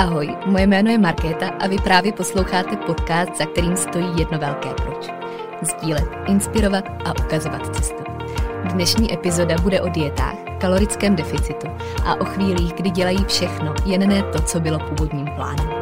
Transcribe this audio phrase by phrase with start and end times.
[0.00, 4.68] Ahoj, moje jméno je Markéta a vy právě posloucháte podcast, za kterým stojí jedno velké
[4.74, 5.10] proč.
[5.62, 8.02] Sdílet, inspirovat a ukazovat cestu.
[8.72, 11.66] Dnešní epizoda bude o dietách, kalorickém deficitu
[12.04, 15.79] a o chvílích, kdy dělají všechno, jen ne to, co bylo původním plánem.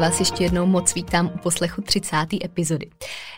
[0.00, 2.16] Vás ještě jednou moc vítám u poslechu 30.
[2.44, 2.90] epizody.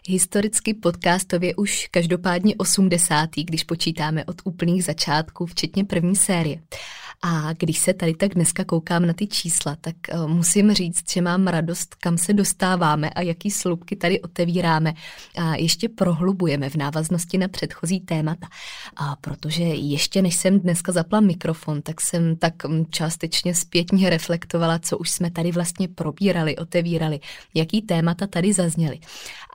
[0.08, 3.30] Historicky podcastově už každopádně 80.
[3.36, 6.58] když počítáme od úplných začátků, včetně první série.
[7.24, 11.20] A když se tady tak dneska koukám na ty čísla, tak uh, musím říct, že
[11.20, 14.94] mám radost, kam se dostáváme a jaký slupky tady otevíráme
[15.38, 18.46] a ještě prohlubujeme v návaznosti na předchozí témata.
[18.96, 24.78] A protože ještě než jsem dneska zapla mikrofon, tak jsem tak mm, částečně zpětně reflektovala,
[24.78, 27.20] co už jsme tady vlastně probírali, otevírali,
[27.54, 29.00] jaký témata tady zazněly.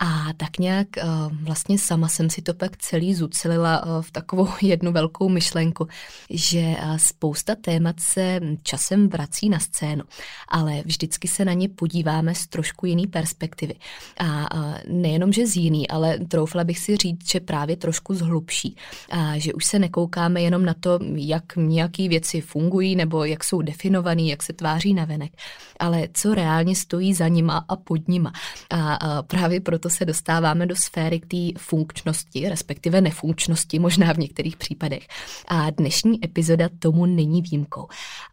[0.01, 4.47] A tak nějak uh, vlastně sama jsem si to pak celý zucelila uh, v takovou
[4.61, 5.87] jednu velkou myšlenku,
[6.29, 10.03] že spousta témat se časem vrací na scénu,
[10.47, 13.73] ale vždycky se na ně podíváme z trošku jiný perspektivy.
[14.19, 14.49] A
[14.87, 18.75] nejenom, že z jiný, ale troufla bych si říct, že právě trošku zhlubší.
[19.09, 23.61] A že už se nekoukáme jenom na to, jak nějaké věci fungují nebo jak jsou
[23.61, 25.31] definované, jak se tváří na venek,
[25.79, 28.33] ale co reálně stojí za nima a pod nima.
[28.69, 34.57] A právě proto se dostáváme do sféry k té funkčnosti, respektive nefunkčnosti, možná v některých
[34.57, 35.07] případech.
[35.47, 37.87] A dnešní epizoda tomu není výjimkou.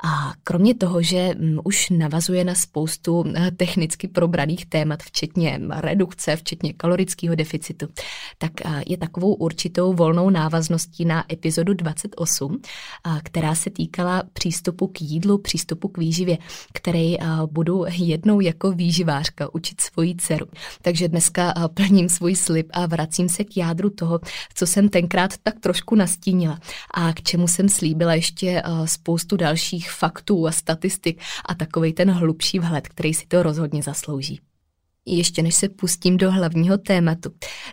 [0.05, 6.37] A kromě toho, že mm, už navazuje na spoustu eh, technicky probraných témat, včetně redukce,
[6.37, 7.89] včetně kalorického deficitu,
[8.39, 14.87] tak eh, je takovou určitou volnou návazností na epizodu 28, eh, která se týkala přístupu
[14.87, 16.39] k jídlu, přístupu k výživě,
[16.73, 17.17] který
[17.47, 20.47] budu jednou jako výživářka učit svoji dceru.
[20.83, 24.21] Takže dneska plním svůj slib a vracím se k jádru toho,
[24.55, 26.59] co jsem tenkrát tak trošku nastínila
[26.95, 28.63] a k čemu jsem slíbila ještě
[29.05, 34.41] spoustu dalších faktů a statistik a takový ten hlubší vhled, který si to rozhodně zaslouží.
[35.07, 37.31] Ještě než se pustím do hlavního tématu,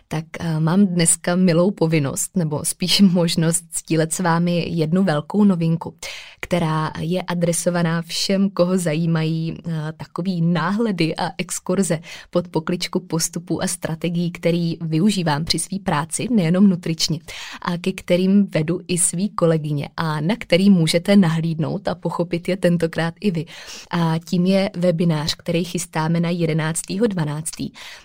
[0.08, 5.94] tak uh, mám dneska milou povinnost, nebo spíš možnost sdílet s vámi jednu velkou novinku,
[6.40, 12.00] která je adresovaná všem, koho zajímají uh, takový náhledy a exkurze
[12.30, 17.18] pod pokličku postupů a strategií, který využívám při své práci, nejenom nutričně,
[17.62, 22.56] a ke kterým vedu i svý kolegyně a na který můžete nahlídnout a pochopit je
[22.56, 23.44] tentokrát i vy.
[23.90, 26.80] A tím je webinář, který chystáme na 11.
[27.06, 27.21] 12.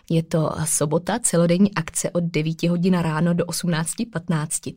[0.09, 4.75] Je to sobota, celodenní akce od 9 hodin ráno do 18.15.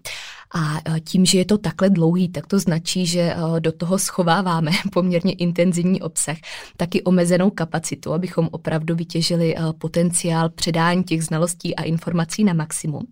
[0.55, 3.99] A e, tím, že je to takhle dlouhý, tak to značí, že e, do toho
[3.99, 6.37] schováváme poměrně intenzivní obsah,
[6.77, 13.07] taky omezenou kapacitu, abychom opravdu vytěžili e, potenciál předání těch znalostí a informací na maximum.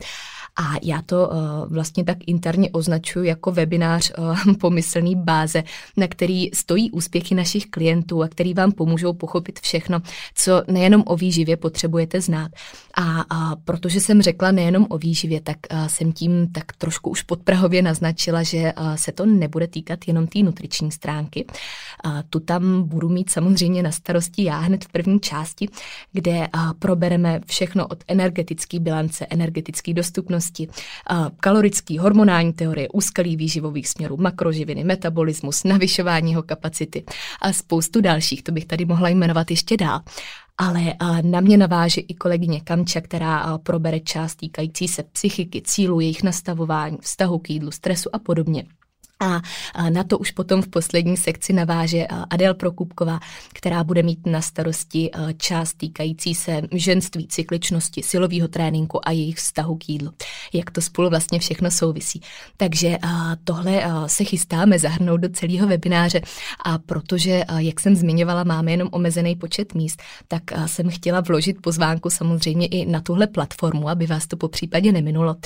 [0.60, 1.30] A já to
[1.70, 4.12] vlastně tak interně označuji jako webinář
[4.60, 5.62] pomyslný báze,
[5.96, 10.02] na který stojí úspěchy našich klientů a který vám pomůžou pochopit všechno,
[10.34, 12.50] co nejenom o výživě potřebujete znát.
[12.94, 17.22] A, a protože jsem řekla nejenom o výživě, tak uh, jsem tím tak trošku už
[17.22, 21.44] podprahově naznačila, že uh, se to nebude týkat jenom té nutriční stránky.
[21.46, 25.68] Uh, tu tam budu mít samozřejmě na starosti já hned v první části,
[26.12, 30.68] kde uh, probereme všechno od energetické bilance, energetické dostupnosti, oblasti
[31.40, 37.04] kalorický, hormonální teorie, úskalí výživových směrů, makroživiny, metabolismus, navyšování jeho kapacity
[37.42, 40.00] a spoustu dalších, to bych tady mohla jmenovat ještě dál.
[40.58, 46.22] Ale na mě naváže i kolegyně Kamča, která probere část týkající se psychiky, cílu, jejich
[46.22, 48.64] nastavování, vztahu k jídlu, stresu a podobně.
[49.20, 49.40] A
[49.90, 53.20] na to už potom v poslední sekci naváže Adel Prokupková,
[53.52, 59.76] která bude mít na starosti část týkající se ženství, cykličnosti, silového tréninku a jejich vztahu
[59.76, 60.12] k jídlu.
[60.52, 62.20] Jak to spolu vlastně všechno souvisí.
[62.56, 62.98] Takže
[63.44, 66.20] tohle se chystáme zahrnout do celého webináře
[66.64, 72.10] a protože, jak jsem zmiňovala, máme jenom omezený počet míst, tak jsem chtěla vložit pozvánku
[72.10, 75.36] samozřejmě i na tuhle platformu, aby vás to po případě neminulo.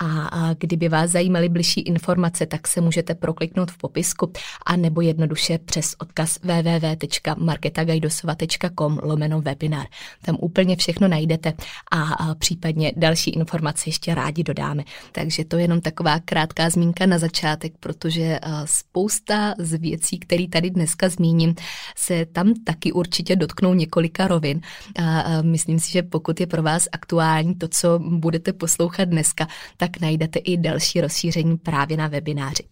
[0.00, 4.32] A kdyby vás zajímaly bližší informace, tak se můžete prokliknout v popisku
[4.66, 9.86] a nebo jednoduše přes odkaz www.marketagajdosova.com lomeno webinar.
[10.24, 11.52] Tam úplně všechno najdete
[11.92, 14.84] a případně další informace ještě rádi dodáme.
[15.12, 20.70] Takže to je jenom taková krátká zmínka na začátek, protože spousta z věcí, které tady
[20.70, 21.54] dneska zmíním,
[21.96, 24.60] se tam taky určitě dotknou několika rovin.
[25.02, 30.00] A myslím si, že pokud je pro vás aktuální to, co budete poslouchat dneska, tak
[30.00, 32.62] najdete i další rozšíření právě na webináři.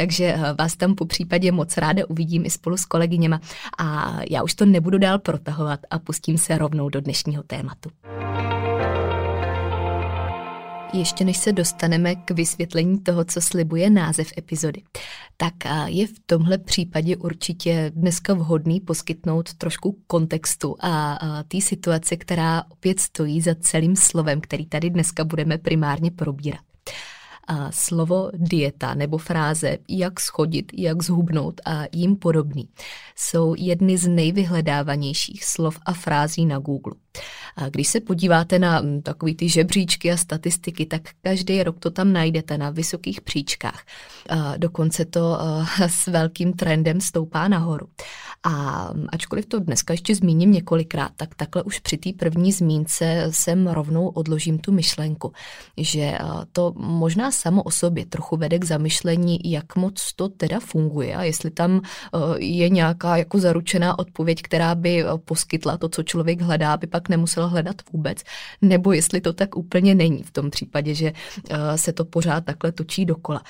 [0.00, 3.40] Takže vás tam po případě moc ráda uvidím i spolu s kolegyněma
[3.78, 7.90] a já už to nebudu dál protahovat a pustím se rovnou do dnešního tématu.
[10.92, 14.82] Ještě než se dostaneme k vysvětlení toho, co slibuje název epizody,
[15.36, 15.54] tak
[15.86, 22.62] je v tomhle případě určitě dneska vhodný poskytnout trošku kontextu a, a té situace, která
[22.68, 26.69] opět stojí za celým slovem, který tady dneska budeme primárně probírat.
[27.48, 32.68] A slovo dieta nebo fráze jak schodit, jak zhubnout a jim podobný
[33.16, 36.94] jsou jedny z nejvyhledávanějších slov a frází na Google.
[37.60, 41.90] A když se podíváte na mm, takový ty žebříčky a statistiky, tak každý rok to
[41.90, 43.84] tam najdete na vysokých příčkách.
[44.56, 45.38] Dokonce to
[45.86, 47.86] s velkým trendem stoupá nahoru.
[48.42, 53.26] A mm, ačkoliv to dneska ještě zmíním několikrát, tak takhle už při té první zmínce
[53.30, 55.32] sem rovnou odložím tu myšlenku,
[55.76, 56.18] že
[56.52, 61.22] to možná samo o sobě trochu vede k zamyšlení, jak moc to teda funguje a
[61.22, 61.80] jestli tam
[62.38, 67.46] je nějaká jako zaručená odpověď, která by poskytla to, co člověk hledá, aby pak nemusel
[67.50, 68.18] hledat vůbec,
[68.62, 71.12] nebo jestli to tak úplně není v tom případě, že
[71.76, 73.42] se to pořád takhle točí dokola.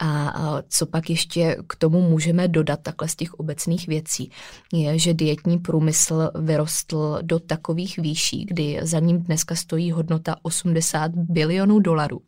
[0.00, 4.30] A co pak ještě k tomu můžeme dodat takhle z těch obecných věcí,
[4.72, 11.10] je, že dietní průmysl vyrostl do takových výší, kdy za ním dneska stojí hodnota 80
[11.14, 12.20] bilionů dolarů,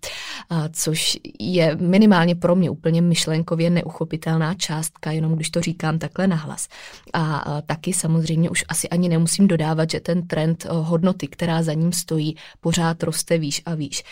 [0.72, 6.68] což je minimálně pro mě úplně myšlenkově neuchopitelná částka, jenom když to říkám takhle nahlas.
[7.12, 10.66] A taky samozřejmě už asi ani nemusím dodávat, že ten trend
[11.10, 14.04] hodnoty, která za ním stojí, pořád roste výš a výš.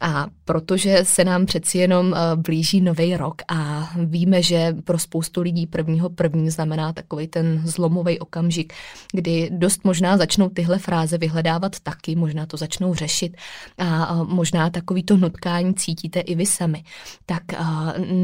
[0.00, 5.66] A protože se nám přeci jenom blíží nový rok a víme, že pro spoustu lidí
[5.66, 8.72] prvního první znamená takový ten zlomový okamžik,
[9.12, 13.36] kdy dost možná začnou tyhle fráze vyhledávat taky, možná to začnou řešit
[13.78, 16.84] a možná takový to nutkání cítíte i vy sami.
[17.26, 17.42] Tak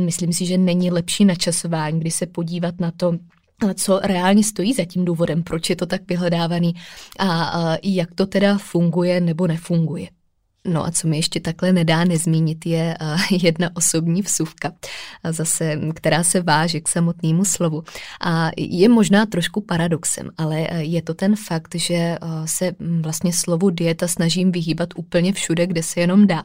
[0.04, 3.12] myslím si, že není lepší načasování, kdy se podívat na to,
[3.74, 6.74] co reálně stojí za tím důvodem, proč je to tak vyhledávaný
[7.18, 10.08] a jak to teda funguje nebo nefunguje.
[10.64, 12.96] No a co mi ještě takhle nedá nezmínit, je
[13.30, 14.72] jedna osobní vsuvka,
[15.30, 17.82] zase, která se váže k samotnému slovu.
[18.20, 24.08] A je možná trošku paradoxem, ale je to ten fakt, že se vlastně slovu dieta
[24.08, 26.44] snažím vyhýbat úplně všude, kde se jenom dá.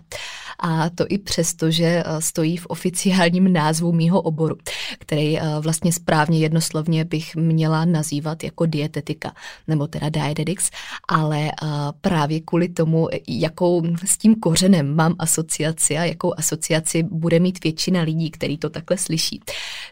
[0.60, 4.58] A to i přesto, že stojí v oficiálním názvu mýho oboru,
[5.00, 9.34] který vlastně správně jednoslovně bych měla nazývat jako dietetika,
[9.68, 10.70] nebo teda dietetics,
[11.08, 11.52] ale
[12.02, 18.02] právě kvůli tomu, jakou s tím kořenem mám asociaci a jakou asociaci bude mít většina
[18.02, 19.42] lidí, který to takhle slyší,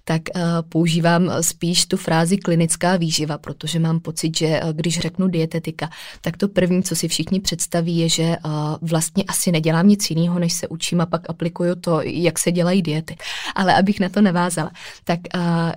[0.03, 0.21] tak
[0.69, 5.89] používám spíš tu frázi klinická výživa, protože mám pocit, že když řeknu dietetika,
[6.21, 8.35] tak to první, co si všichni představí, je, že
[8.81, 12.81] vlastně asi nedělám nic jiného, než se učím a pak aplikuju to, jak se dělají
[12.81, 13.15] diety.
[13.55, 14.71] Ale abych na to navázala,
[15.03, 15.19] tak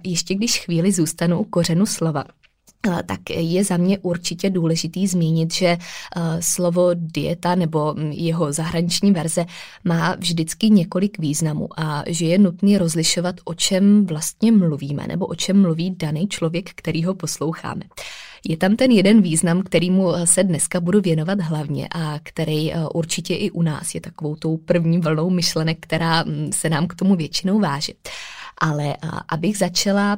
[0.05, 2.25] ještě když chvíli zůstanu u kořenu slova,
[3.07, 5.79] tak je za mě určitě důležitý zmínit, že
[6.41, 9.47] slovo dieta nebo jeho zahraniční verze
[9.85, 15.35] má vždycky několik významů a že je nutný rozlišovat, o čem vlastně mluvíme nebo o
[15.35, 17.83] čem mluví daný člověk, který ho posloucháme.
[18.49, 23.51] Je tam ten jeden význam, kterýmu se dneska budu věnovat hlavně a který určitě i
[23.51, 27.93] u nás je takovou tou první vlnou myšlenek, která se nám k tomu většinou váže.
[28.61, 28.97] Ale
[29.29, 30.17] abych začala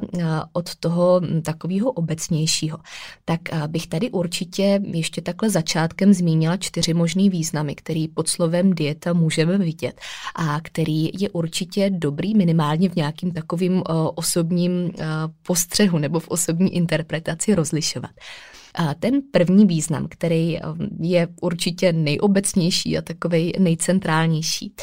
[0.53, 2.77] od toho takového obecnějšího,
[3.25, 9.13] tak bych tady určitě ještě takhle začátkem zmínila čtyři možný významy, který pod slovem dieta
[9.13, 10.01] můžeme vidět
[10.35, 13.83] a který je určitě dobrý minimálně v nějakým takovým
[14.15, 14.91] osobním
[15.43, 18.11] postřehu nebo v osobní interpretaci rozlišovat.
[18.75, 24.73] A ten první význam, který um, je určitě nejobecnější a takový nejcentrálnější,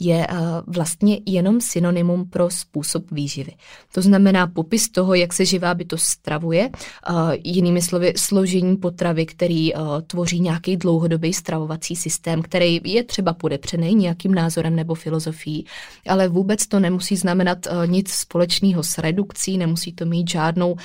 [0.00, 3.52] je uh, vlastně jenom synonymum pro způsob výživy.
[3.94, 6.70] To znamená popis toho, jak se živá bytost stravuje,
[7.10, 13.32] uh, jinými slovy složení potravy, který uh, tvoří nějaký dlouhodobý stravovací systém, který je třeba
[13.32, 15.66] podepřený nějakým názorem nebo filozofií,
[16.08, 20.76] ale vůbec to nemusí znamenat nic společného s redukcí, nemusí to mít žádnou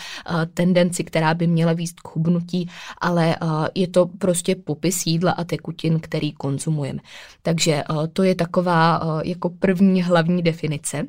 [0.53, 2.70] tendenci, která by měla výst k hubnutí chutí,
[3.01, 3.36] ale
[3.75, 7.00] je to prostě popis jídla a tekutin, který konzumujeme.
[7.42, 11.06] Takže to je taková jako první hlavní definice.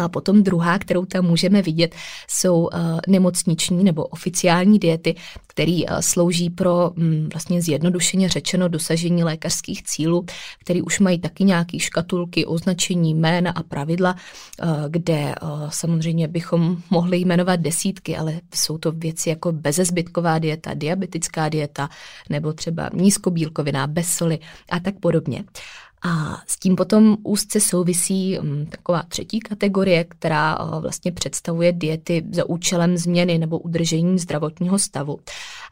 [0.00, 1.94] A potom druhá, kterou tam můžeme vidět,
[2.28, 2.70] jsou uh,
[3.08, 5.14] nemocniční nebo oficiální diety,
[5.46, 10.26] které uh, slouží pro um, vlastně zjednodušeně řečeno dosažení lékařských cílů,
[10.58, 14.16] které už mají taky nějaké škatulky, označení, jména a pravidla,
[14.62, 15.34] uh, kde
[15.68, 21.88] samozřejmě bychom mohli jmenovat desítky, ale jsou to věci jako bezezbytková dieta, diabetická dieta
[22.30, 24.38] nebo třeba nízkobílkoviná, bez soli
[24.70, 25.44] a tak podobně.
[26.04, 32.24] A s tím potom úzce souvisí mm, taková třetí kategorie, která eh, vlastně představuje diety
[32.32, 35.20] za účelem změny nebo udržení zdravotního stavu.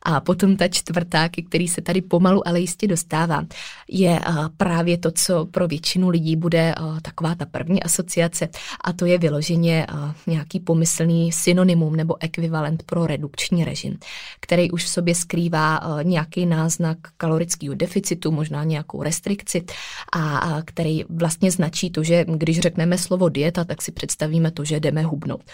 [0.03, 3.45] A potom ta čtvrtá, který se tady pomalu, ale jistě dostává,
[3.89, 8.49] je eh, právě to, co pro většinu lidí bude eh, taková ta první asociace
[8.85, 9.87] a to je vyloženě
[10.27, 13.99] nějaký pomyslný synonymum nebo ekvivalent pro redukční režim,
[14.41, 19.65] který už v sobě skrývá nějaký náznak kalorického deficitu, možná nějakou restrikci
[20.13, 24.65] a a který vlastně značí to, že když řekneme slovo dieta, tak si představíme to,
[24.65, 25.45] že jdeme hubnout.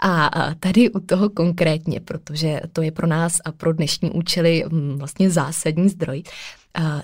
[0.00, 0.30] A
[0.60, 5.30] tady u toho konkrétně, protože to je pro nás a pro dnešní účely mm, vlastně
[5.30, 6.22] zásadní zdroj,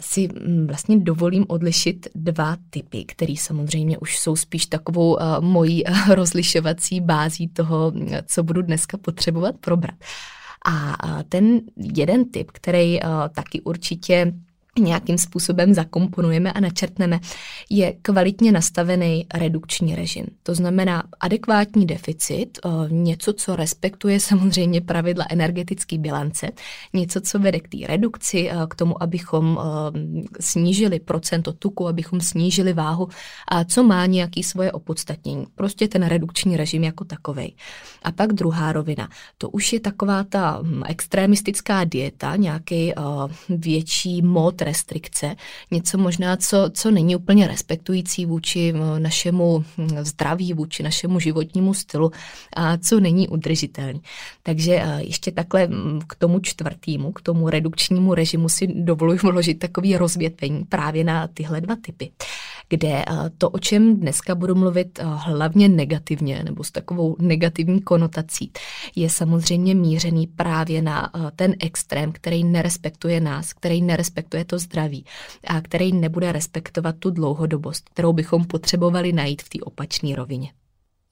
[0.01, 7.01] si mm, vlastně dovolím odlišit dva typy, které samozřejmě už jsou spíš takovou mojí rozlišovací
[7.01, 7.93] bází toho,
[8.27, 9.95] co budu dneska potřebovat probrat.
[10.67, 10.97] A
[11.29, 12.99] ten jeden typ, který
[13.35, 14.33] taky určitě
[14.79, 17.21] nějakým způsobem zakomponujeme a načrtneme,
[17.71, 20.27] je kvalitně nastavený redukční režim.
[20.43, 26.51] To znamená adekvátní deficit, eh, něco, co respektuje samozřejmě pravidla energetické bilance,
[26.93, 32.21] něco, co vede k té redukci, eh, k tomu, abychom eh, snížili procento tuku, abychom
[32.21, 33.09] snížili váhu
[33.49, 35.47] a co má nějaký svoje opodstatnění.
[35.55, 37.57] Prostě ten redukční režim jako takový.
[38.03, 39.09] A pak druhá rovina.
[39.39, 42.93] To už je taková ta hm, extremistická dieta, nějaký
[43.49, 45.37] větší mod restrikce,
[45.71, 51.75] něco možná, co, co není úplně respektující vůči eh, našemu hm, zdraví, vůči našemu životnímu
[51.75, 52.13] stylu
[52.57, 54.01] a co není udržitelný.
[54.43, 59.59] Takže eh, ještě takhle hm, k tomu čtvrtému, k tomu redukčnímu režimu si dovoluji vložit
[59.59, 62.11] takový rozvětvení právě na tyhle dva typy
[62.71, 63.05] kde
[63.39, 68.53] to, o čem dneska budu mluvit hlavně negativně nebo s takovou negativní konotací,
[68.97, 75.05] je samozřejmě mířený právě na ten extrém, který nerespektuje nás, který nerespektuje to zdraví
[75.47, 80.53] a který nebude respektovat tu dlouhodobost, kterou bychom potřebovali najít v té opačné rovině.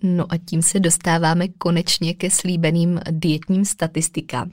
[0.03, 4.51] No a tím se dostáváme konečně ke slíbeným dietním statistikám,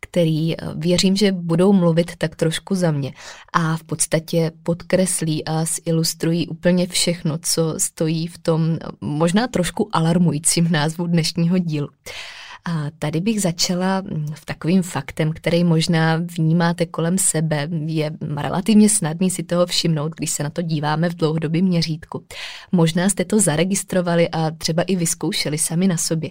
[0.00, 3.12] který eh, věřím, že budou mluvit tak trošku za mě
[3.52, 9.88] a v podstatě podkreslí a zilustrují úplně všechno, co stojí v tom eh, možná trošku
[9.92, 11.88] alarmujícím názvu dnešního dílu.
[12.68, 14.02] A tady bych začala
[14.34, 17.68] v takovým faktem, který možná vnímáte kolem sebe.
[17.86, 22.24] Je relativně snadný si toho všimnout, když se na to díváme v dlouhodobém měřítku.
[22.72, 26.30] Možná jste to zaregistrovali a třeba i vyzkoušeli sami na sobě.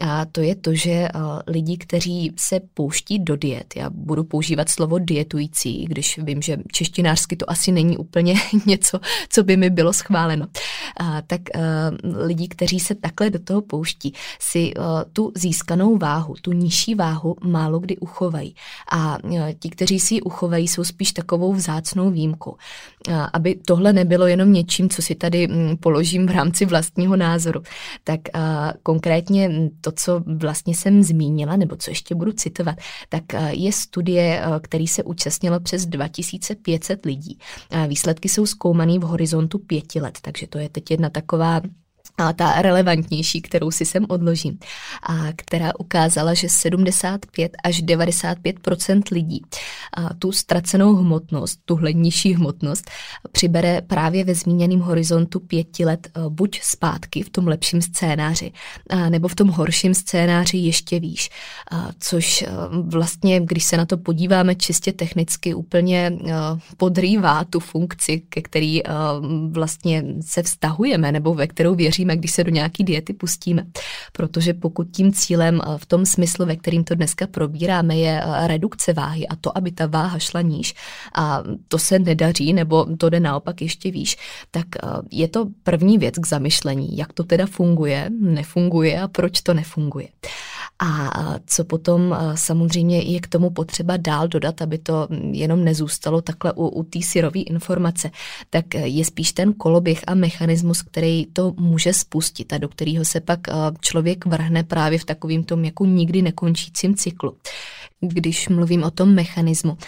[0.00, 1.08] A to je to, že
[1.46, 7.36] lidi, kteří se pouští do diet, já budu používat slovo dietující, když vím, že češtinářsky
[7.36, 8.34] to asi není úplně
[8.66, 10.46] něco, co by mi bylo schváleno,
[10.96, 11.60] a tak a,
[12.02, 16.94] lidi, kteří se takhle do toho pouští, si a, tu získají získanou váhu, tu nižší
[16.94, 18.54] váhu, málo kdy uchovají.
[18.92, 22.56] A e, ti, kteří si ji uchovají, jsou spíš takovou vzácnou výjimkou.
[23.32, 25.48] Aby tohle nebylo jenom něčím, co si tady
[25.80, 27.62] položím v rámci vlastního názoru,
[28.04, 28.20] tak
[28.82, 32.76] konkrétně to, co vlastně jsem zmínila, nebo co ještě budu citovat,
[33.08, 37.38] tak je studie, který se účastnilo přes 2500 lidí.
[37.88, 41.60] Výsledky jsou zkoumané v horizontu pěti let, takže to je teď jedna taková
[42.20, 44.58] a ta relevantnější, kterou si sem odložím,
[45.02, 49.42] a která ukázala, že 75 až 95% lidí
[49.96, 52.90] a tu ztracenou hmotnost, tu nižší hmotnost,
[53.32, 58.52] přibere právě ve zmíněném horizontu pěti let e, buď zpátky v tom lepším scénáři,
[58.90, 61.30] a nebo v tom horším scénáři ještě výš.
[61.70, 62.48] A což e,
[62.82, 66.32] vlastně, když se na to podíváme čistě technicky, úplně e,
[66.76, 68.80] podrývá tu funkci, ke který
[69.50, 73.66] vlastně se vztahujeme, nebo ve kterou věříme řešíme, když se do nějaký diety pustíme.
[74.12, 78.46] Protože pokud tím cílem eh, v tom smyslu, ve kterým to dneska probíráme, je eh,
[78.46, 80.74] redukce váhy a to, aby ta váha šla níž
[81.14, 84.16] a to se nedaří, nebo to jde naopak ještě výš,
[84.50, 89.40] tak eh, je to první věc k zamyšlení, jak to teda funguje, nefunguje a proč
[89.42, 90.08] to nefunguje.
[90.82, 91.10] A
[91.46, 96.68] co potom samozřejmě je k tomu potřeba dál dodat, aby to jenom nezůstalo takhle u,
[96.68, 98.10] u té syrové informace,
[98.50, 103.20] tak je spíš ten koloběh a mechanismus, který to může spustit a do kterého se
[103.20, 103.40] pak
[103.80, 107.36] člověk vrhne právě v takovým tom jako nikdy nekončícím cyklu
[108.00, 109.78] když mluvím o tom mechanismu,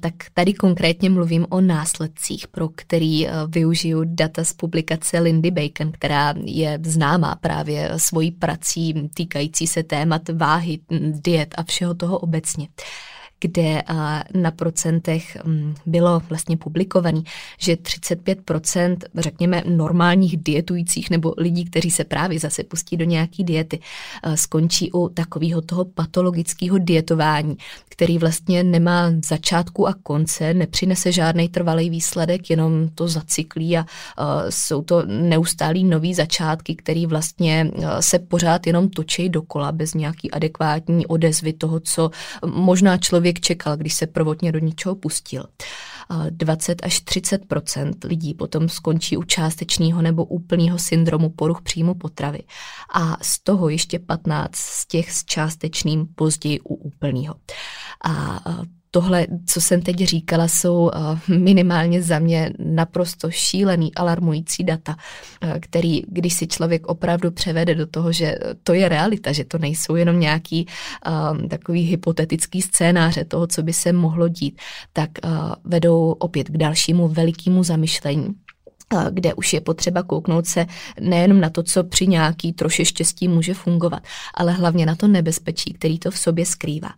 [0.00, 6.34] tak tady konkrétně mluvím o následcích, pro který využiju data z publikace Lindy Bacon, která
[6.44, 10.78] je známá právě svojí prací týkající se témat váhy,
[11.10, 12.68] diet a všeho toho obecně
[13.40, 13.82] kde
[14.34, 17.24] na procentech mm, bylo vlastně publikovaný,
[17.58, 23.80] že 35%, řekněme, normálních dietujících nebo lidí, kteří se právě zase pustí do nějaký diety,
[24.34, 27.56] skončí u takového toho patologického dietování,
[27.88, 33.86] který vlastně nemá začátku a konce, nepřinese žádný trvalý výsledek, jenom to zacyklí a
[34.48, 41.06] jsou to neustálý nový začátky, který vlastně se pořád jenom točí dokola bez nějaký adekvátní
[41.06, 42.10] odezvy toho, co
[42.46, 45.44] možná člověk člověk čekal, když se prvotně do něčeho pustil.
[46.30, 52.42] 20 až 30% lidí potom skončí u částečného nebo úplného syndromu poruch příjmu potravy
[52.94, 57.34] a z toho ještě 15 z těch s částečným později u úplného.
[58.04, 58.40] A
[58.96, 64.96] tohle, co jsem teď říkala, jsou eh, minimálně za mě naprosto šílený, alarmující data,
[65.40, 69.58] eh, který, když si člověk opravdu převede do toho, že to je realita, že to
[69.58, 74.60] nejsou jenom nějaký um, takový hypotetický scénáře toho, co by se mohlo dít,
[74.92, 75.10] tak
[75.64, 78.34] vedou opět k dalšímu velikému zamyšlení
[79.10, 80.66] kde už je potřeba kouknout se
[81.00, 84.02] nejenom na to, co při nějaký troši štěstí může fungovat,
[84.34, 86.90] ale hlavně na to nebezpečí, který to v sobě skrývá.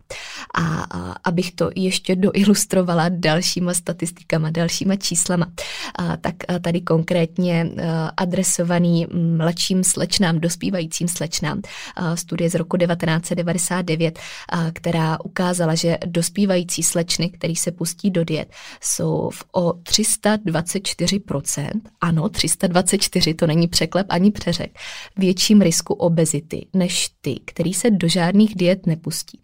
[0.55, 5.51] A, a abych to ještě doilustrovala dalšíma statistikama, dalšíma číslama,
[5.95, 11.61] a, tak a tady konkrétně a, adresovaný mladším slečnám, dospívajícím slečnám,
[11.95, 14.19] a, studie z roku 1999,
[14.49, 21.78] a, která ukázala, že dospívající slečny, který se pustí do diet, jsou v o 324%
[22.01, 24.77] ano, 324, to není překlep ani přeřek,
[25.17, 29.39] větším risku obezity než ty, který se do žádných diet nepustí.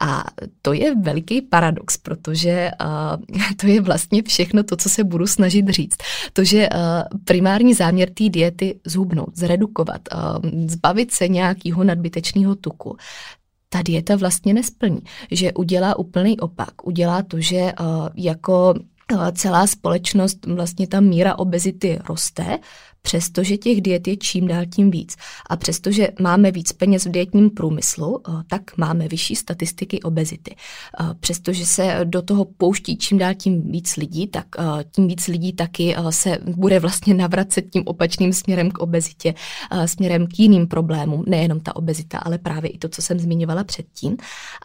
[0.00, 0.24] A
[0.62, 5.68] to je veliký paradox, protože uh, to je vlastně všechno to, co se budu snažit
[5.68, 5.96] říct.
[6.32, 6.78] To, že uh,
[7.24, 12.96] primární záměr té diety zhubnout, zredukovat, uh, zbavit se nějakého nadbytečného tuku,
[13.68, 16.86] ta dieta vlastně nesplní, že udělá úplný opak.
[16.86, 18.74] Udělá to, že uh, jako
[19.32, 22.58] celá společnost, vlastně ta míra obezity roste,
[23.08, 25.16] přestože těch diet je čím dál tím víc.
[25.50, 30.54] A přestože máme víc peněz v dietním průmyslu, eh, tak máme vyšší statistiky obezity.
[30.56, 35.26] Eh, přestože se do toho pouští čím dál tím víc lidí, tak eh, tím víc
[35.26, 39.34] lidí taky se bude vlastně navracet tím opačným směrem k obezitě,
[39.86, 44.16] směrem k jiným problémům, nejenom ta obezita, ale právě i to, co jsem zmiňovala předtím.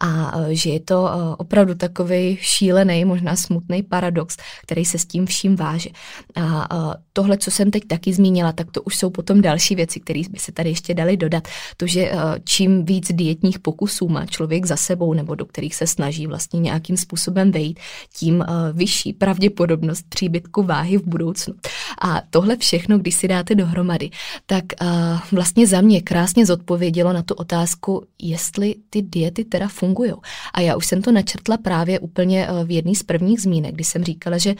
[0.01, 5.55] A že je to opravdu takový šílený, možná smutný paradox, který se s tím vším
[5.55, 5.89] váže.
[6.35, 9.99] A tohle, co jsem teď taky zmínila, zmínila, tak to už jsou potom další věci,
[9.99, 11.47] které by se tady ještě dali dodat.
[11.77, 15.87] To, že eh, čím víc dietních pokusů má člověk za sebou nebo do kterých se
[15.87, 17.79] snaží vlastně nějakým způsobem vejít,
[18.17, 21.53] tím eh, vyšší pravděpodobnost příbytku váhy v budoucnu.
[22.01, 24.09] A tohle všechno, když si dáte dohromady,
[24.45, 24.85] tak eh,
[25.31, 30.13] vlastně za mě krásně zodpovědělo na tu otázku, jestli ty diety teda fungují.
[30.53, 34.03] A já už jsem to načrtla právě úplně v jedné z prvních zmínek, kdy jsem
[34.03, 34.55] říkala, že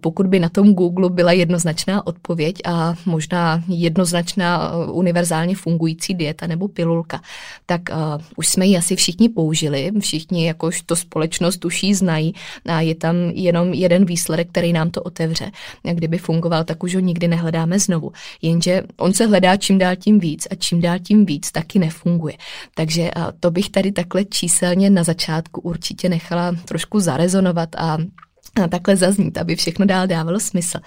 [0.00, 6.46] pokud by na tom Google byla jednoznačná odpověď a možná jednoznačná uh, univerzálně fungující dieta
[6.46, 7.20] nebo pilulka,
[7.66, 12.34] tak uh, už jsme ji asi všichni použili, všichni jakož to společnost už ji znají
[12.66, 15.50] a je tam jenom jeden výsledek, který nám to otevře.
[15.84, 18.12] A kdyby fungoval, tak už ho nikdy nehledáme znovu.
[18.42, 22.34] Jenže on se hledá čím dál tím víc a čím dál tím víc taky nefunguje.
[22.74, 27.98] Takže uh, to bych tady takhle číselně na začátku určitě nechala trošku zarezonovat a
[28.70, 30.78] takhle zaznít, aby všechno dál dávalo smysl.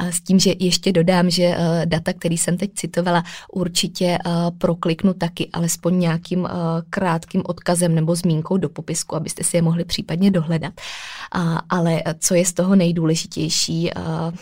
[0.00, 5.14] S tím, že ještě dodám, že eh, data, který jsem teď citovala, určitě eh, prokliknu
[5.14, 6.50] taky alespoň nějakým eh,
[6.90, 10.72] krátkým odkazem nebo zmínkou do popisku, abyste si je mohli případně dohledat.
[11.68, 13.90] Ale co je z toho nejdůležitější,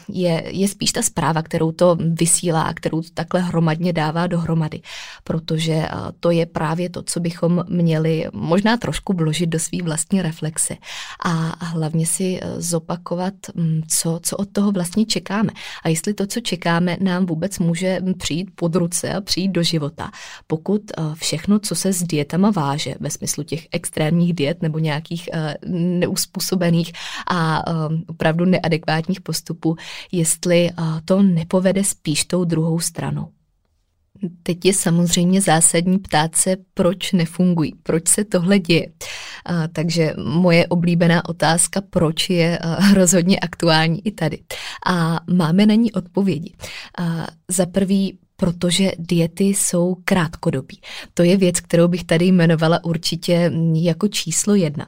[0.09, 4.81] je, je spíš ta zpráva, kterou to vysílá, kterou to takhle hromadně dává dohromady,
[5.25, 5.89] protože
[6.21, 10.77] to je právě to, co bychom měli možná trošku vložit do své vlastní reflexe
[11.25, 15.53] a hlavně si zopakovat, mm, co, co od toho vlastně čekáme.
[15.83, 20.11] A jestli to, co čekáme, nám vůbec může přijít pod ruce a přijít do života.
[20.47, 25.29] Pokud eh, všechno, co se s dietama váže, ve smyslu těch extrémních diet nebo nějakých
[25.33, 26.93] eh, neuspůsobených
[27.27, 27.73] a eh,
[28.07, 29.77] opravdu neadekvátních postupů,
[30.13, 30.71] jestli
[31.05, 33.29] to nepovede spíš tou druhou stranou.
[34.43, 38.87] Teď je samozřejmě zásadní ptát se, proč nefungují, proč se tohle děje.
[39.45, 44.39] A, takže moje oblíbená otázka, proč je a, rozhodně aktuální i tady.
[44.87, 46.53] A máme na ní odpovědi.
[46.99, 50.81] A, za prvý, protože diety jsou krátkodobí.
[51.15, 54.87] To je věc, kterou bych tady jmenovala určitě jako číslo jedna,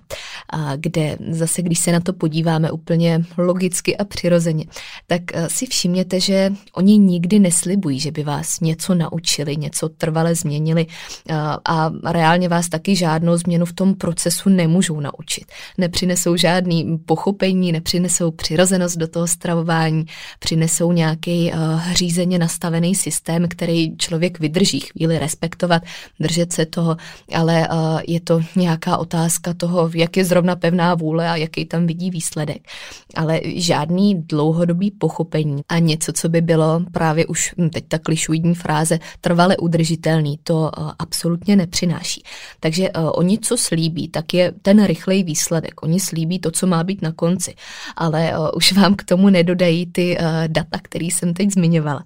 [0.76, 4.64] kde zase, když se na to podíváme úplně logicky a přirozeně,
[5.06, 10.34] tak eh, si všimněte, že oni nikdy neslibují, že by vás něco naučili, něco trvale
[10.34, 10.86] změnili
[11.28, 11.34] eh,
[11.64, 15.44] a reálně vás taky žádnou změnu v tom procesu nemůžou naučit.
[15.78, 20.04] Nepřinesou žádný pochopení, nepřinesou přirozenost do toho stravování,
[20.38, 21.52] přinesou nějaký
[21.94, 25.82] řízeně nastavený systém, který člověk vydrží chvíli respektovat,
[26.20, 26.96] držet se toho,
[27.34, 27.68] ale
[28.08, 32.68] je to nějaká otázka toho, jak je zrovna pevná vůle a jaký tam vidí výsledek.
[33.16, 38.54] Ale žádný dlouhodobý pochopení a něco, co by bylo právě už hm, teď ta klišujídní
[38.54, 42.22] fráze trvale udržitelný, to absolutně nepřináší.
[42.60, 45.82] Takže oni, co slíbí, tak je ten rychlej výsledek.
[45.82, 47.54] Oni slíbí to, co má být na konci,
[47.96, 52.04] ale už vám k tomu nedodají ty data, které jsem teď zmiňovala.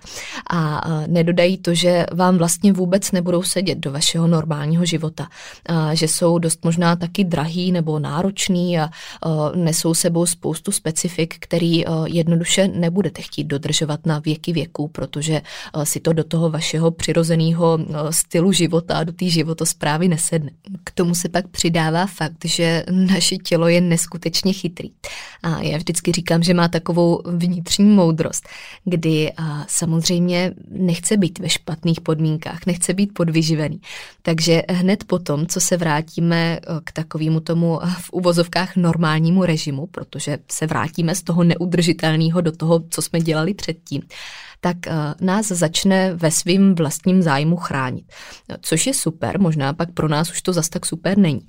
[0.50, 5.28] A nedodají to, že vám vlastně vůbec nebudou sedět do vašeho normálního života,
[5.92, 8.23] že jsou dost možná taky drahý nebo náročný
[8.80, 8.90] a
[9.54, 15.42] nesou sebou spoustu specifik, který jednoduše nebudete chtít dodržovat na věky věků, protože
[15.84, 17.78] si to do toho vašeho přirozeného
[18.10, 20.50] stylu života, do té životosprávy nesedne.
[20.84, 24.90] K tomu se pak přidává fakt, že naše tělo je neskutečně chytrý.
[25.42, 28.48] A já vždycky říkám, že má takovou vnitřní moudrost,
[28.84, 29.32] kdy
[29.68, 33.80] samozřejmě nechce být ve špatných podmínkách, nechce být podvyživený.
[34.22, 40.66] Takže hned potom, co se vrátíme k takovému tomu v uvozovkách normálnímu režimu, protože se
[40.66, 44.02] vrátíme z toho neudržitelného do toho, co jsme dělali předtím,
[44.64, 48.04] tak eh, nás začne ve svým vlastním zájmu chránit.
[48.60, 51.40] Což je super, možná pak pro nás už to zas tak super není.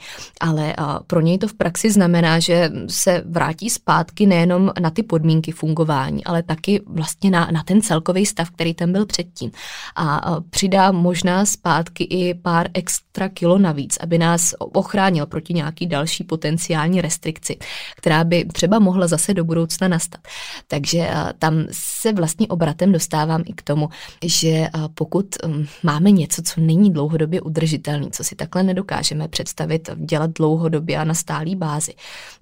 [0.41, 5.04] Ale eh, pro něj to v praxi znamená, že se vrátí zpátky nejenom na ty
[5.04, 9.51] podmínky fungování, ale taky vlastně na, na ten celkový stav, který tam byl předtím.
[9.95, 15.88] A eh, přidá možná zpátky i pár extra kilo navíc, aby nás ochránil proti nějaký
[15.88, 17.58] další potenciální restrikci,
[17.97, 20.21] která by třeba mohla zase do budoucna nastat.
[20.67, 23.89] Takže tam se vlastně obratem dostává dostávám i k tomu,
[24.23, 29.89] že eh, pokud mm, máme něco, co není dlouhodobě udržitelný, co si takhle nedokážeme představit,
[29.95, 31.93] dělat dlouhodobě a na stálý bázi,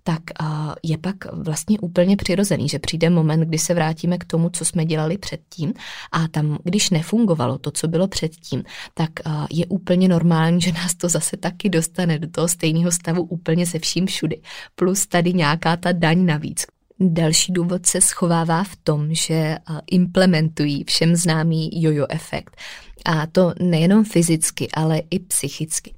[0.03, 0.45] tak eh,
[0.83, 4.85] je pak vlastně úplně přirozený, že přijde moment, kdy se vrátíme k tomu, co jsme
[4.85, 5.73] dělali předtím
[6.11, 10.95] a tam, když nefungovalo to, co bylo předtím, tak eh, je úplně normální, že nás
[10.95, 14.41] to zase taky dostane do toho stejného stavu úplně se vším všudy.
[14.75, 16.65] Plus tady nějaká ta daň navíc,
[16.99, 19.57] Další důvod se schovává v tom, že
[19.91, 22.57] implementují všem známý jojo efekt.
[23.05, 25.93] A to nejenom fyzicky, ale i psychicky.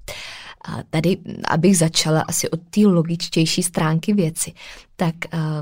[0.66, 1.18] A tady,
[1.50, 4.54] abych začala asi od té logičtější stránky věci,
[4.96, 5.16] tak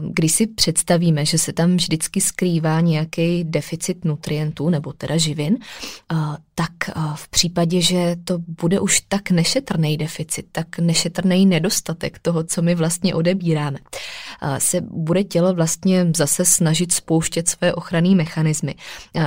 [0.10, 5.58] když si představíme, že se tam vždycky skrývá nějaký deficit nutrientů nebo teda živin,
[6.56, 6.72] tak
[7.16, 12.76] v případě, že to bude už tak nešetrný deficit, tak nešetrný nedostatek toho, co my
[12.76, 13.78] vlastně odebíráme,
[14.58, 18.76] se bude tělo vlastně zase snažit spouštět své ochranné mechanismy.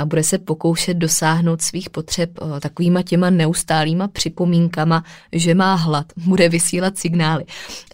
[0.04, 6.98] Bude se pokoušet dosáhnout svých potřeb takovýma těma neustálýma připomínkama, že má hlad, bude vysílat
[6.98, 7.44] signály.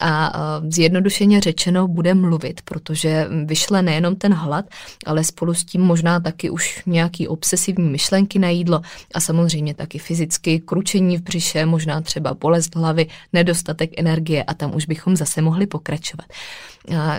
[0.00, 0.32] A
[0.68, 4.64] zjednodušeně řečeno bude mluvit, protože vyšle nejenom ten hlad,
[5.06, 8.82] ale spolu s tím možná taky už nějaký obsesivní myšlenky na jídlo
[9.14, 14.74] a samozřejmě taky fyzicky, kručení v břiše, možná třeba bolest hlavy, nedostatek energie a tam
[14.74, 16.26] už bychom zase mohli pokračovat.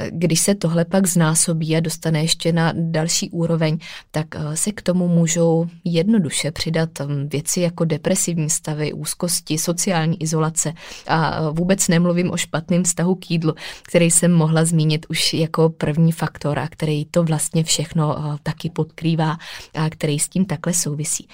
[0.09, 3.77] Když se tohle pak znásobí a dostane ještě na další úroveň,
[4.11, 10.21] tak eh, se k tomu můžou jednoduše přidat hm, věci jako depresivní stavy, úzkosti, sociální
[10.21, 10.73] izolace
[11.07, 13.55] a eh, vůbec nemluvím o špatném vztahu k jídlu,
[13.87, 18.69] který jsem mohla zmínit už jako první faktor a který to vlastně všechno eh, taky
[18.69, 19.37] podkrývá
[19.73, 21.27] a který s tím takhle souvisí.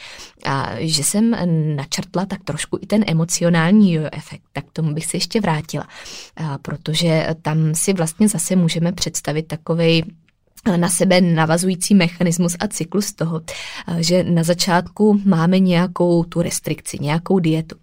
[0.46, 1.36] A že jsem
[1.76, 5.88] načrtla tak trošku i ten emocionální efekt, tak tomu bych se ještě vrátila,
[6.62, 10.04] protože tam si vlastně zase můžeme představit takovej
[10.78, 13.42] na sebe navazující mechanismus a cyklus toho,
[14.00, 17.76] že na začátku máme nějakou tu restrikci, nějakou dietu.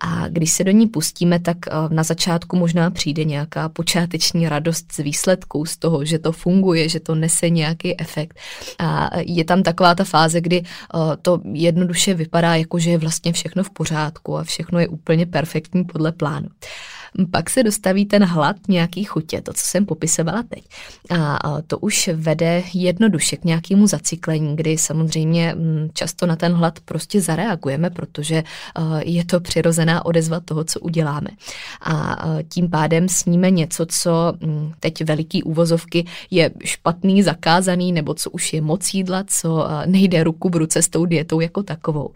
[0.00, 1.56] A když se do ní pustíme, tak
[1.90, 7.00] na začátku možná přijde nějaká počáteční radost z výsledků, z toho, že to funguje, že
[7.00, 8.38] to nese nějaký efekt.
[8.78, 10.62] A je tam taková ta fáze, kdy
[11.22, 15.84] to jednoduše vypadá jako, že je vlastně všechno v pořádku a všechno je úplně perfektní
[15.84, 16.48] podle plánu.
[17.30, 20.64] Pak se dostaví ten hlad nějaký chutě, to, co jsem popisovala teď.
[21.10, 26.80] A to už vede jednoduše k nějakému zacyklení, kdy samozřejmě mm, často na ten hlad
[26.80, 28.42] prostě zareagujeme, protože
[28.98, 31.28] je to přirozená odezva toho, co uděláme.
[31.82, 32.16] A
[32.48, 38.52] tím pádem sníme něco, co mm, teď veliký úvozovky je špatný, zakázaný, nebo co už
[38.52, 42.10] je moc jídla, co nejde ruku v ruce s tou dietou jako takovou.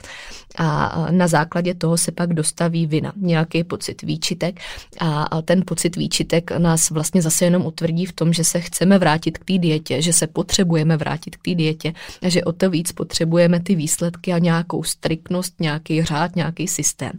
[0.58, 4.60] A na základě toho se pak dostaví vina, nějaký pocit výčitek
[5.00, 9.38] a ten pocit výčitek nás vlastně zase jenom utvrdí v tom, že se chceme vrátit
[9.38, 11.92] k té dietě, že se potřebujeme vrátit k té dietě
[12.22, 17.12] a že o to víc potřebujeme ty výsledky a nějakou striktnost, nějaký řád, nějaký systém.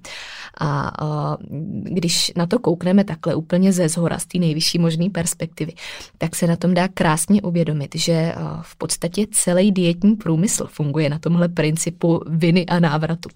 [0.59, 1.37] A
[1.83, 5.73] když na to koukneme takhle úplně ze zhora, z té nejvyšší možné perspektivy,
[6.17, 11.19] tak se na tom dá krásně uvědomit, že v podstatě celý dietní průmysl funguje na
[11.19, 13.29] tomhle principu viny a návratu.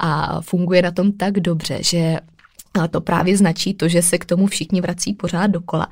[0.00, 2.16] A funguje na tom tak dobře, že
[2.74, 5.88] a to právě značí to, že se k tomu všichni vrací pořád dokola.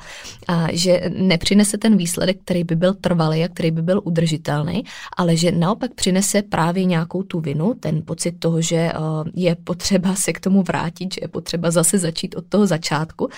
[0.48, 4.84] A že nepřinese ten výsledek, který by byl trvalý a který by byl udržitelný,
[5.16, 8.92] ale že naopak přinese právě nějakou tu vinu, ten pocit toho, že eh,
[9.34, 13.28] je potřeba se k tomu vrátit, že je potřeba zase začít od toho začátku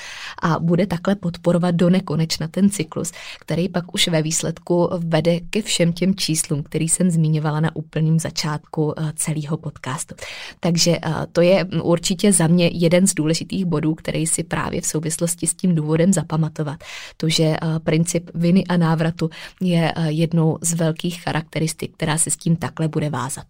[0.43, 5.63] a bude takhle podporovat do nekonečna ten cyklus, který pak už ve výsledku vede ke
[5.63, 10.15] všem těm číslům, který jsem zmiňovala na úplném začátku eh, celého podcastu.
[10.61, 14.81] Takže eh, to je určitě za mě jeden z důležitých důležitých bodů, který si právě
[14.81, 16.85] v souvislosti s tím důvodem zapamatovat.
[17.17, 22.31] To, že eh, princip viny a návratu je eh, jednou z velkých charakteristik, která se
[22.31, 23.47] s tím takhle bude vázat.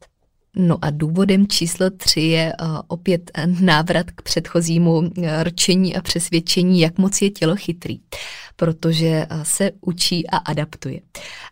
[0.57, 5.03] No a důvodem číslo tři je uh, opět návrat k předchozímu
[5.43, 8.01] rčení a přesvědčení, jak moc je tělo chytrý
[8.57, 11.01] protože eh, se učí a adaptuje.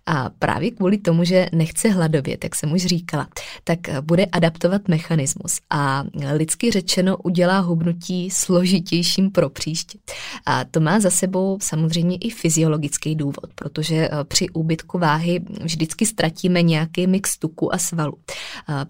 [0.06, 3.28] A právě kvůli tomu, že nechce hladovět, jak jsem už říkala,
[3.64, 9.98] tak eh, bude adaptovat mechanismus a lidsky řečeno udělá hubnutí složitějším pro příště.
[10.46, 16.06] A to má za sebou samozřejmě i fyziologický důvod, protože eh, při úbytku váhy vždycky
[16.06, 18.14] ztratíme nějaký mix tuku a svalu,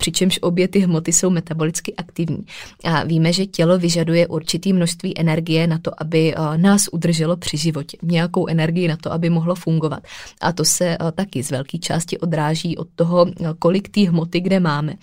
[0.03, 2.43] přičemž obě ty hmoty jsou metabolicky aktivní.
[2.85, 7.97] A víme, že tělo vyžaduje určitý množství energie na to, aby nás udrželo při životě
[8.03, 10.03] nějakou energii na to, aby mohlo fungovat.
[10.41, 14.41] A to se eh, taky z velké části odráží od toho, eh, kolik té hmoty
[14.41, 14.95] kde máme.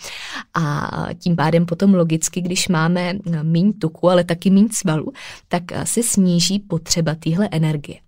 [0.53, 5.11] A tím pádem potom logicky, když máme eh, méně tuku, ale taky méně svalu,
[5.47, 7.99] tak se sníží potřeba téhle energie.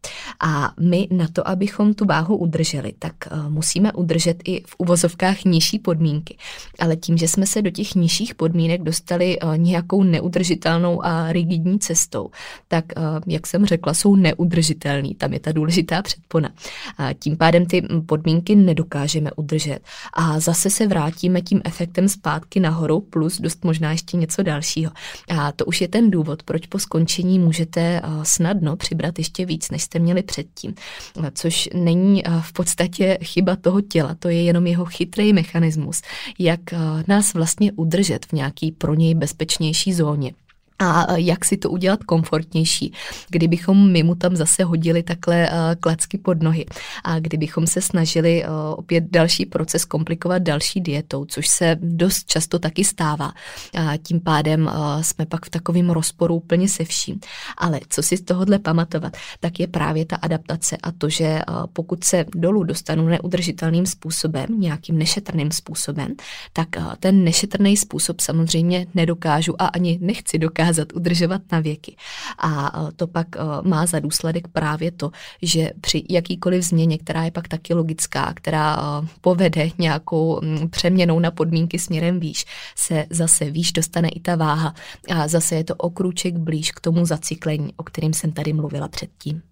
[0.43, 3.13] A my na to, abychom tu váhu udrželi, tak
[3.49, 6.38] musíme udržet i v uvozovkách nižší podmínky.
[6.82, 12.30] Ale tím, že jsme se do těch nižších podmínek dostali nějakou neudržitelnou a rigidní cestou,
[12.67, 12.86] tak,
[13.28, 15.15] jak jsem řekla, jsou neudržitelné udržitelný.
[15.15, 16.50] Tam je ta důležitá předpona.
[16.98, 19.80] A tím pádem ty podmínky nedokážeme udržet.
[20.13, 24.91] A zase se vrátíme tím efektem zpátky nahoru, plus dost možná ještě něco dalšího.
[25.30, 29.84] A to už je ten důvod, proč po skončení můžete snadno přibrat ještě víc, než
[29.84, 30.74] jste měli předtím.
[31.34, 36.02] Což není v podstatě chyba toho těla, to je jenom jeho chytrý mechanismus,
[36.39, 36.70] jak
[37.07, 40.34] nás vlastně udržet v nějaký pro něj bezpečnější zóně
[40.82, 42.94] a jak si to udělat komfortnější,
[43.30, 46.65] kdybychom my mu tam zase hodili takhle klacky pod nohy
[47.04, 48.44] a kdybychom se snažili
[48.76, 53.32] opět další proces komplikovat další dietou, což se dost často taky stává.
[53.74, 54.70] A tím pádem
[55.02, 57.20] jsme pak v takovém rozporu úplně se vším.
[57.58, 61.41] Ale co si z tohohle pamatovat, tak je právě ta adaptace a to, že
[61.74, 66.15] pokud se dolů dostanu neudržitelným způsobem, nějakým nešetrným způsobem,
[66.54, 66.67] tak
[67.00, 71.95] ten nešetrný způsob samozřejmě nedokážu a ani nechci dokázat dokázat udržovat na věky.
[72.39, 77.23] A e, to pak e, má za důsledek právě to, že při jakýkoliv změně, která
[77.23, 83.51] je pak taky logická, která e, povede nějakou přeměnou na podmínky směrem výš, se zase
[83.51, 84.73] výš dostane i ta váha
[85.15, 89.50] a zase je to okruček blíž k tomu zacyklení, o kterým jsem tady mluvila předtím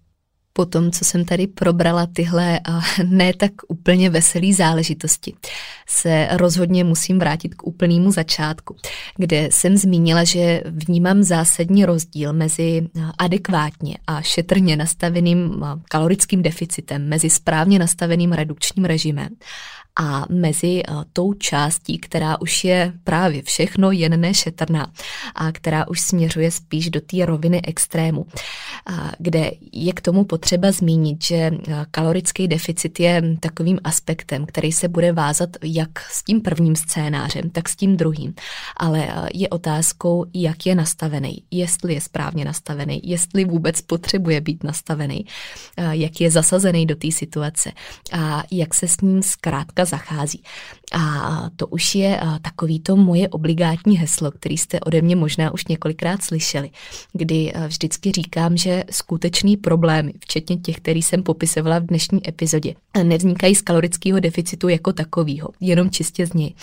[0.52, 2.60] po tom, co jsem tady probrala tyhle
[3.04, 5.34] ne tak úplně veselé záležitosti,
[5.88, 8.76] se rozhodně musím vrátit k úplnému začátku,
[9.16, 17.30] kde jsem zmínila, že vnímám zásadní rozdíl mezi adekvátně a šetrně nastaveným kalorickým deficitem, mezi
[17.30, 19.28] správně nastaveným redukčním režimem
[19.96, 24.92] a mezi eh, tou částí, která už je právě všechno jen nešetrná
[25.34, 28.26] a která už směřuje spíš do té roviny extrému.
[29.18, 31.50] kde je k tomu potřeba zmínit, že
[31.90, 37.68] kalorický deficit je takovým aspektem, který se bude vázat jak s tím prvním scénářem, tak
[37.68, 38.34] s tím druhým.
[38.76, 45.24] Ale je otázkou, jak je nastavený, jestli je správně nastavený, jestli vůbec potřebuje být nastavený,
[45.90, 47.72] jak je zasazený do té situace
[48.12, 50.44] a jak se s ním zkrátka zachází.
[50.92, 55.66] A to už je takový to moje obligátní heslo, který jste ode mě možná už
[55.66, 56.70] několikrát slyšeli,
[57.12, 63.54] kdy vždycky říkám, že skutečný problémy, včetně těch, který jsem popisovala v dnešní epizodě, nevznikají
[63.54, 66.54] z kalorického deficitu jako takového, jenom čistě z něj.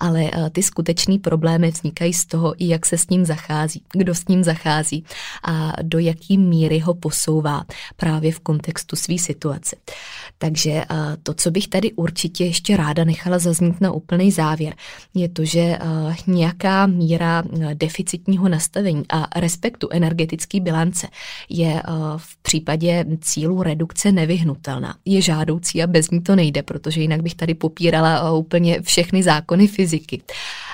[0.00, 4.44] Ale ty skutečný problémy vznikají z toho, jak se s ním zachází, kdo s ním
[4.44, 5.04] zachází
[5.44, 7.64] a do jaký míry ho posouvá
[7.96, 9.76] právě v kontextu své situace.
[10.38, 10.84] Takže
[11.22, 14.74] to, co bych tady určitě ještě ráda nechala zaznít na úplný závěr,
[15.14, 15.78] je to, že
[16.26, 17.42] nějaká míra
[17.74, 21.08] deficitního nastavení a respektu energetické bilance
[21.48, 21.82] je
[22.16, 24.96] v případě cílu redukce nevyhnutelná.
[25.04, 29.66] Je žádoucí a bez ní to nejde, protože jinak bych tady popírala úplně všechny zákony
[29.66, 30.22] fyziky.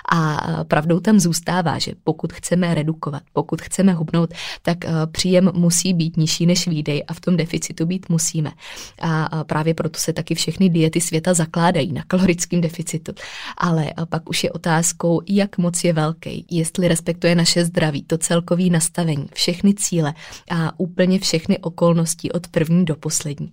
[0.08, 4.78] A pravdou tam zůstává, že pokud chceme redukovat, pokud chceme hubnout, tak
[5.12, 8.52] příjem musí být nižší než výdej a v tom deficitu být musíme.
[9.00, 13.12] A právě proto se taky všechny diety světa zakládají na kalorickém deficitu.
[13.58, 18.70] Ale pak už je otázkou, jak moc je velký, jestli respektuje naše zdraví, to celkový
[18.70, 20.14] nastavení, všechny cíle
[20.50, 23.52] a úplně všechny okolnosti od první do poslední.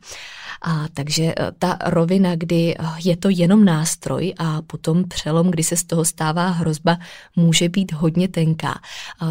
[0.62, 5.84] A takže ta rovina, kdy je to jenom nástroj a potom přelom, kdy se z
[5.84, 6.97] toho stává hrozba,
[7.36, 8.80] může být hodně tenká.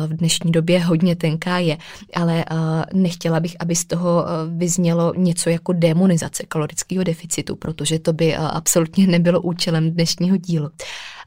[0.07, 1.79] V dnešní době hodně tenká je,
[2.15, 2.45] ale
[2.93, 4.25] nechtěla bych, aby z toho
[4.57, 10.71] vyznělo něco jako demonizace kalorického deficitu, protože to by absolutně nebylo účelem dnešního dílu.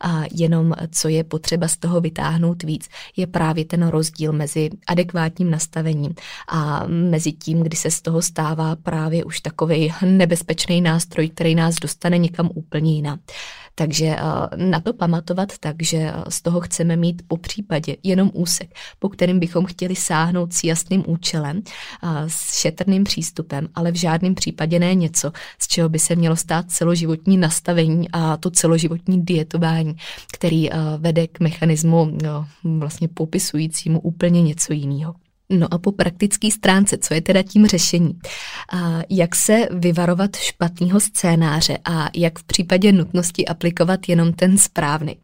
[0.04, 5.52] A jenom co je potřeba z toho vytáhnout víc, je právě ten rozdíl mezi adekvátním
[5.52, 6.16] nastavením
[6.50, 11.76] a mezi tím, kdy se z toho stává právě už takový nebezpečný nástroj, který nás
[11.76, 13.20] dostane někam úplně jinam.
[13.76, 14.16] Takže
[14.56, 19.10] na to pamatovat tak, že eh, z toho chceme mít po případě jenom úsek, po
[19.10, 21.62] kterým bychom chtěli sáhnout s jasným účelem,
[22.04, 26.36] eh, s šetrným přístupem, ale v žádném případě ne něco, z čeho by se mělo
[26.36, 29.96] stát celoživotní nastavení a to celoživotní dietování,
[30.34, 35.16] který vede k mechanismu no, vlastně popisujícímu úplně něco jiného.
[35.52, 38.20] No a po praktické stránce, co je teda tím řešení?
[38.74, 45.18] A jak se vyvarovat špatného scénáře a jak v případě nutnosti aplikovat jenom ten správný?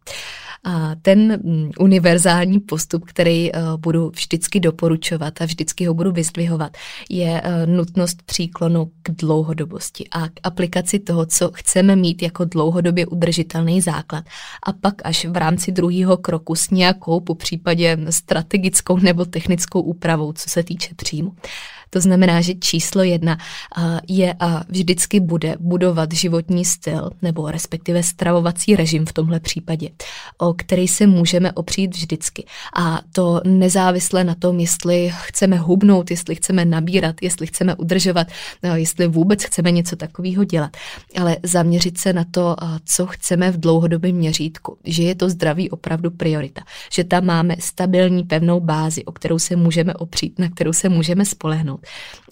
[0.63, 6.77] A ten mm, univerzální postup, který eh, budu vždycky doporučovat a vždycky ho budu vyzdvihovat,
[7.09, 13.05] je eh, nutnost příklonu k dlouhodobosti a k aplikaci toho, co chceme mít jako dlouhodobě
[13.05, 14.25] udržitelný základ.
[14.63, 20.33] A pak až v rámci druhého kroku s nějakou, po případě strategickou nebo technickou úpravou,
[20.33, 21.35] co se týče příjmu.
[21.89, 23.37] To znamená, že číslo jedna
[24.07, 29.89] je a vždycky bude budovat životní styl nebo respektive stravovací režim v tomhle případě,
[30.37, 32.45] o který se můžeme opřít vždycky.
[32.77, 38.27] A to nezávisle na tom, jestli chceme hubnout, jestli chceme nabírat, jestli chceme udržovat,
[38.63, 40.77] no, jestli vůbec chceme něco takového dělat.
[41.21, 46.11] Ale zaměřit se na to, co chceme v dlouhodobém měřítku, že je to zdraví opravdu
[46.11, 50.89] priorita, že tam máme stabilní pevnou bázi, o kterou se můžeme opřít, na kterou se
[50.89, 51.85] můžeme spolehnout dosáhnout.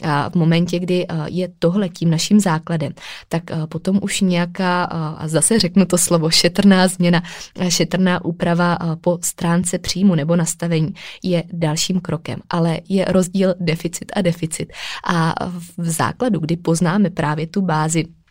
[0.04, 2.94] A v momentě, kdy je tohle tím naším základem,
[3.30, 7.24] tak potom už nějaká, a zase řeknu to slovo, šetrná změna,
[7.70, 12.40] šetrná úprava po stránce příjmu nebo nastavení je dalším krokem.
[12.50, 14.74] Ale je rozdíl deficit a deficit.
[15.08, 15.36] A
[15.78, 18.25] v základu, kdy poznáme právě tu bázi, Eh,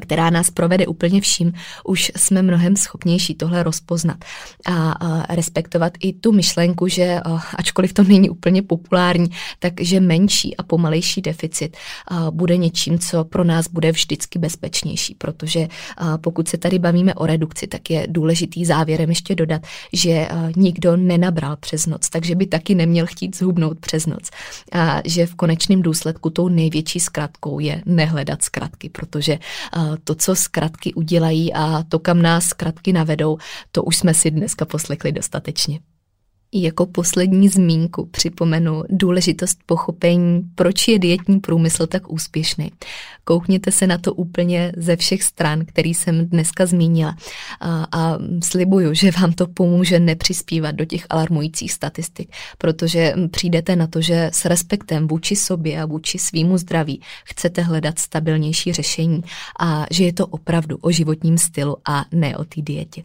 [0.00, 1.52] která nás provede úplně vším,
[1.84, 4.16] už jsme mnohem schopnější tohle rozpoznat
[4.66, 7.20] a respektovat i tu myšlenku, že
[7.56, 11.76] ačkoliv to není úplně populární, takže menší a pomalejší deficit
[12.30, 15.68] bude něčím, co pro nás bude vždycky bezpečnější, protože
[16.20, 21.56] pokud se tady bavíme o redukci, tak je důležitý závěrem ještě dodat, že nikdo nenabral
[21.56, 24.30] přes noc, takže by taky neměl chtít zhubnout přes noc.
[24.72, 29.38] A že v konečném důsledku tou největší zkratkou je nehledat zkratky, protože
[30.04, 33.38] to, co zkratky udělají a to, kam nás zkratky navedou,
[33.72, 35.80] to už jsme si dneska poslechli dostatečně.
[36.52, 42.72] Jako poslední zmínku připomenu důležitost pochopení, proč je dietní průmysl tak úspěšný.
[43.24, 47.16] Koukněte se na to úplně ze všech stran, který jsem dneska zmínila
[47.60, 52.28] a, a slibuju, že vám to pomůže nepřispívat do těch alarmujících statistik,
[52.58, 57.98] protože přijdete na to, že s respektem vůči sobě a vůči svýmu zdraví chcete hledat
[57.98, 59.22] stabilnější řešení
[59.60, 63.02] a že je to opravdu o životním stylu a ne o té dietě.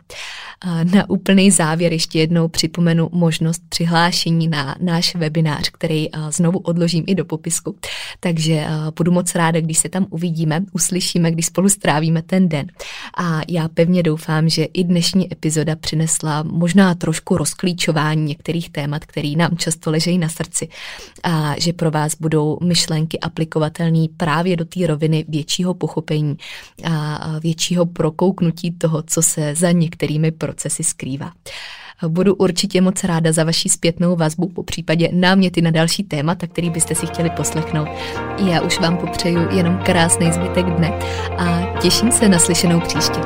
[0.61, 6.59] A na úplný závěr ještě jednou připomenu možnost možnost přihlášení na náš webinář, který znovu
[6.59, 7.75] odložím i do popisku.
[8.19, 12.67] Takže budu moc ráda, když se tam uvidíme, uslyšíme, když spolu strávíme ten den.
[13.17, 19.33] A já pevně doufám, že i dnešní epizoda přinesla možná trošku rozklíčování některých témat, které
[19.37, 20.67] nám často ležejí na srdci
[21.23, 26.37] a že pro vás budou myšlenky aplikovatelné právě do té roviny většího pochopení
[26.83, 31.31] a většího prokouknutí toho, co se za některými procesy skrývá.
[32.07, 36.69] Budu určitě moc ráda za vaši zpětnou vazbu, po případě náměty na další témata, který
[36.69, 37.87] byste si chtěli poslechnout.
[38.47, 40.93] Já už vám popřeju jenom krásný zbytek dne
[41.37, 43.19] a těším se na slyšenou příště.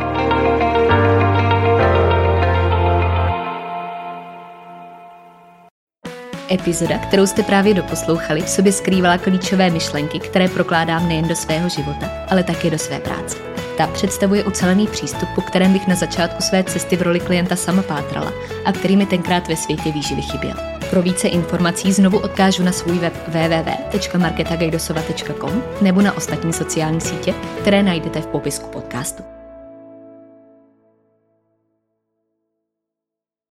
[6.51, 11.69] Epizoda, kterou jste právě doposlouchali, v sobě skrývala klíčové myšlenky, které prokládám nejen do svého
[11.69, 13.54] života, ale také do své práce.
[13.77, 17.83] Ta představuje ucelený přístup, po kterém bych na začátku své cesty v roli klienta sama
[17.83, 18.33] pátrala
[18.65, 20.55] a který mi tenkrát ve světě výživy chyběl.
[20.89, 27.83] Pro více informací znovu odkážu na svůj web www.marketagajdosova.com nebo na ostatní sociální sítě, které
[27.83, 29.34] najdete v popisku podcastu.